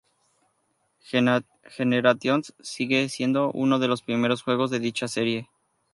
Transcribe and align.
Generations", 1.69 2.55
siendo 3.07 3.51
uno 3.51 3.77
de 3.77 3.87
los 3.87 4.01
primeros 4.01 4.41
juegos 4.41 4.71
de 4.71 4.79
dicha 4.79 5.07
serie. 5.07 5.47